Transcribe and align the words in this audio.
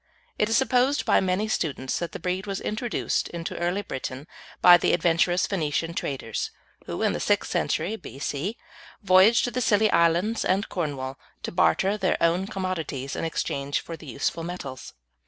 It 0.39 0.49
is 0.49 0.57
supposed 0.57 1.05
by 1.05 1.19
many 1.19 1.47
students 1.47 1.99
that 1.99 2.11
the 2.11 2.19
breed 2.19 2.47
was 2.47 2.59
introduced 2.59 3.27
into 3.27 3.55
early 3.59 3.83
Britain 3.83 4.25
by 4.59 4.75
the 4.77 4.93
adventurous 4.93 5.45
Phoenician 5.45 5.93
traders 5.93 6.49
who, 6.87 7.03
in 7.03 7.13
the 7.13 7.19
sixth 7.19 7.51
century 7.51 7.95
B.C., 7.97 8.57
voyaged 9.03 9.43
to 9.43 9.51
the 9.51 9.61
Scilly 9.61 9.91
Islands 9.91 10.43
and 10.43 10.67
Cornwall 10.69 11.19
to 11.43 11.51
barter 11.51 11.97
their 11.97 12.17
own 12.19 12.47
commodities 12.47 13.15
in 13.15 13.25
exchange 13.25 13.79
for 13.79 13.95
the 13.95 14.07
useful 14.07 14.41
metals. 14.43 14.95